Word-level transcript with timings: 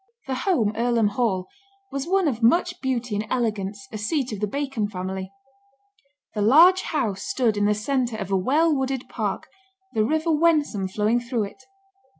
The 0.25 0.33
home, 0.33 0.73
Earlham 0.75 1.09
Hall, 1.09 1.47
was 1.91 2.07
one 2.07 2.27
of 2.27 2.41
much 2.41 2.81
beauty 2.81 3.13
and 3.15 3.27
elegance, 3.29 3.87
a 3.91 3.99
seat 3.99 4.33
of 4.33 4.39
the 4.39 4.47
Bacon 4.47 4.89
family. 4.89 5.31
The 6.33 6.41
large 6.41 6.81
house 6.81 7.21
stood 7.21 7.55
in 7.55 7.65
the 7.65 7.75
centre 7.75 8.17
of 8.17 8.31
a 8.31 8.35
well 8.35 8.75
wooded 8.75 9.07
park, 9.09 9.47
the 9.93 10.03
river 10.03 10.31
Wensum 10.31 10.87
flowing 10.87 11.19
through 11.19 11.43
it. 11.43 11.61